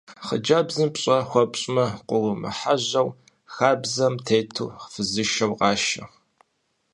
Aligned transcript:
Хъыджэбзым 0.25 0.89
пщӏэ 0.93 1.17
хуэпщӏмэ, 1.29 1.85
къыумыхьэжьэу, 2.07 3.09
хабзэм 3.53 4.13
тету 4.25 4.69
фызышэу 4.91 5.53
къашэ. 5.59 6.03